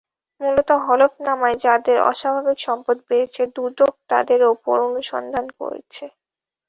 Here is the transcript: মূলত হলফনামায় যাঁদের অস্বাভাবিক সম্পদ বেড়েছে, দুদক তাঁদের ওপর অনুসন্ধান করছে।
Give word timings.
মূলত 0.41 0.69
হলফনামায় 0.85 1.57
যাঁদের 1.63 1.97
অস্বাভাবিক 2.09 2.57
সম্পদ 2.59 2.97
বেড়েছে, 3.07 3.41
দুদক 3.55 3.93
তাঁদের 4.09 4.41
ওপর 4.53 4.75
অনুসন্ধান 4.89 5.45
করছে। 5.59 6.05